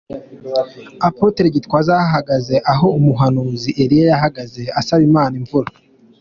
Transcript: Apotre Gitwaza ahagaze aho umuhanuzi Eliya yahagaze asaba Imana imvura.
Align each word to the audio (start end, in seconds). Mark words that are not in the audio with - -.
Apotre 1.07 1.45
Gitwaza 1.55 1.93
ahagaze 2.07 2.55
aho 2.71 2.87
umuhanuzi 2.99 3.69
Eliya 3.83 4.05
yahagaze 4.11 4.63
asaba 4.79 5.01
Imana 5.09 5.33
imvura. 5.41 5.69